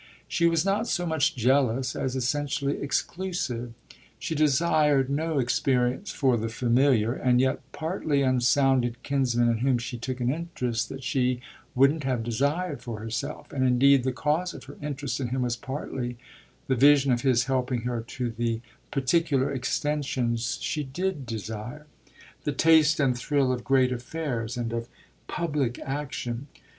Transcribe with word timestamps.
She 0.27 0.47
was 0.47 0.65
not 0.65 0.87
so 0.87 1.05
much 1.05 1.35
jealous 1.35 1.95
as 1.95 2.15
essentially 2.15 2.81
exclusive. 2.81 3.75
She 4.17 4.33
desired 4.33 5.11
no 5.11 5.37
experience 5.37 6.09
for 6.09 6.37
the 6.37 6.49
familiar 6.49 7.13
and 7.13 7.39
yet 7.39 7.59
partly 7.71 8.23
unsounded 8.23 9.03
kinsman 9.03 9.47
in 9.47 9.57
whom 9.59 9.77
she 9.77 9.99
took 9.99 10.19
an 10.19 10.31
interest 10.33 10.89
that 10.89 11.03
she 11.03 11.39
wouldn't 11.75 12.03
have 12.03 12.23
desired 12.23 12.81
for 12.81 12.97
herself; 12.99 13.53
and 13.53 13.63
indeed 13.63 14.01
the 14.03 14.11
cause 14.11 14.55
of 14.55 14.63
her 14.63 14.77
interest 14.81 15.19
in 15.19 15.27
him 15.27 15.43
was 15.43 15.55
partly 15.55 16.17
the 16.65 16.73
vision 16.75 17.11
of 17.11 17.21
his 17.21 17.43
helping 17.43 17.81
her 17.81 18.01
to 18.01 18.31
the 18.31 18.59
particular 18.89 19.51
extensions 19.51 20.57
she 20.63 20.83
did 20.83 21.27
desire 21.27 21.85
the 22.43 22.51
taste 22.51 22.99
and 22.99 23.15
thrill 23.15 23.53
of 23.53 23.63
great 23.63 23.91
affairs 23.91 24.57
and 24.57 24.73
of 24.73 24.87
public 25.27 25.77
action. 25.77 26.47